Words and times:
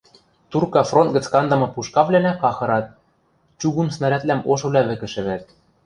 Турка 0.51 0.81
фронт 0.89 1.09
гӹц 1.15 1.25
кандымы 1.33 1.67
пушкавлӓнӓ 1.73 2.33
кахырат, 2.41 2.85
чугун 3.59 3.87
снарядвлӓм 3.95 4.41
ошывлӓ 4.51 4.81
вӹкӹ 4.87 5.07
шӹвӓт 5.13 5.45